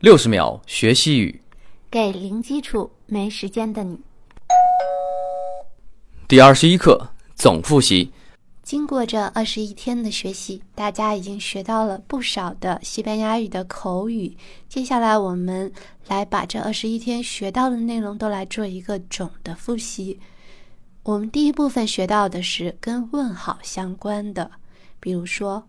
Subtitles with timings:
[0.00, 1.42] 六十秒学西语，
[1.90, 3.98] 给零基础没时间的你。
[6.28, 8.12] 第二十一课总复习。
[8.62, 14.36] 经过这二十一天的学习，大家已经学到了不少的西班牙语的口语。
[14.68, 15.72] 接下来，我们
[16.06, 20.20] 来把这二十一天学到的内容都来做一个总的复习。
[21.02, 24.48] 我们第一部分学到的是跟问好相关的，
[25.00, 25.66] 比如说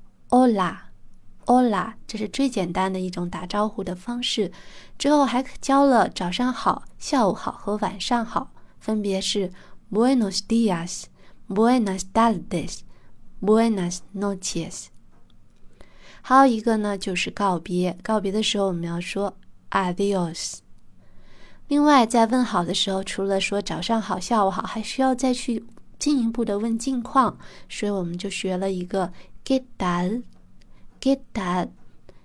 [1.51, 4.51] Hola，这是最简单的一种打招呼的方式。
[4.99, 9.51] 之后还教了早上好、下午好和晚上好，分别是
[9.91, 12.81] “buenos días”，“buenas tardes”。
[13.41, 14.89] Buenas noches。
[16.21, 17.97] 还有一个呢，就是告别。
[18.03, 19.35] 告别的时候，我们要说
[19.71, 20.59] adios。
[21.67, 25.65] 另外，在问好的时候，除了说早上好、下午好，还需要再去
[25.97, 27.39] 进一步的问近况。
[27.67, 29.11] 所以，我们就学了一个
[29.43, 30.21] g e t a l
[31.01, 31.69] get that？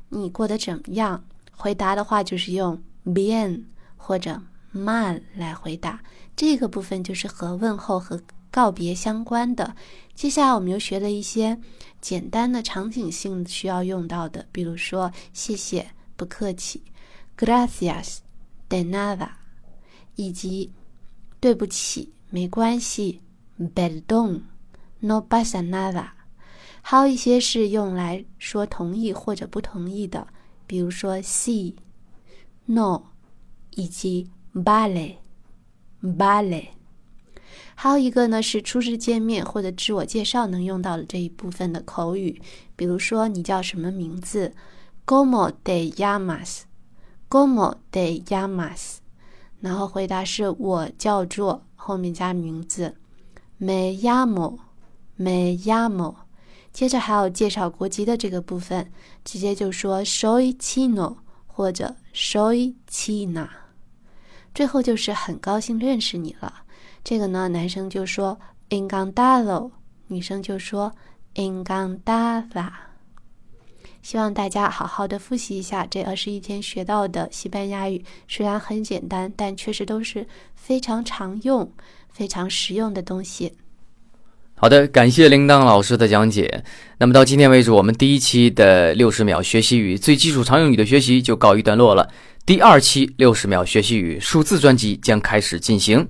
[0.08, 1.24] 你过得怎么样？
[1.52, 3.64] 回答的话就是用 bien
[3.96, 4.42] 或者
[4.74, 6.02] mal 来回答。
[6.36, 8.20] 这个部分就是和问候和。
[8.50, 9.74] 告别相关的，
[10.14, 11.58] 接下来我们又学了一些
[12.00, 16.80] 简单的场景性需要用到的，比如说谢谢、不客气
[17.36, 18.18] ，gracias
[18.68, 19.30] de nada，
[20.14, 20.70] 以及
[21.40, 23.22] 对不起、没关系
[23.58, 26.10] ，perdón，no pasa nada。
[26.86, 30.28] 还有一些是用来说同意或者不同意的，
[30.66, 33.04] 比如说 sí，no，
[33.70, 36.66] 以及 vale，vale。
[37.74, 42.42] 还有一个呢，是初次见面或者自我介绍能用到的这一部分的口语，
[42.76, 44.52] 比如说你叫什么名字
[45.06, 48.98] ？”“Como te llamas？”“Como te llamas？
[49.60, 52.96] 然后回答是我叫做后面加名字
[53.56, 56.16] ，Me llamo，Me llamo。
[56.74, 58.90] 接着还有介绍国籍的这个部分，
[59.24, 63.48] 直接就说 Soy chino 或者 Soy china。
[64.52, 66.64] 最后就是很高兴认识你了。
[67.04, 69.70] 这个呢，男生就说 “encantado”，
[70.08, 70.92] 女生就说
[71.36, 72.72] “encantada”。
[74.02, 80.26] 希望大家好好的复习一下这二十一天学到的西班牙语，虽然很简单，但确实都是
[80.56, 81.72] 非常常用、
[82.10, 83.56] 非常实用的东西。
[84.64, 86.64] 好的，感谢铃铛老师的讲解。
[86.96, 92.08] 那么到今天为止，我们第一期的六十秒学习语最基础常用语的学习就告一段落了。
[92.46, 96.08] 第二期六十秒学习语数字专辑将开始进行。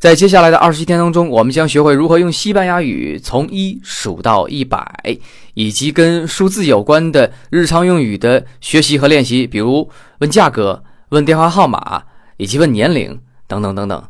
[0.00, 5.16] 在接下来的二十一天当中，我们将学会如何用西班牙语从一数到一百，
[5.54, 9.88] 以及跟数字有关的日常用语的学习和练习，比如
[10.18, 12.02] 问价格、问电话号码
[12.36, 14.04] 以及问年龄等等等等。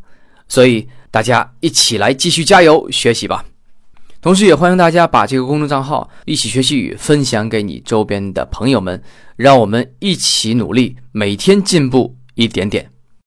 [0.48, 3.44] 所以大家一起来继续加油学习吧！
[4.22, 9.02] 同时，也欢迎大家把这个公众账号“一起学习语”分享给你周边的朋友们，
[9.34, 12.91] 让我们一起努力，每天进步一点点。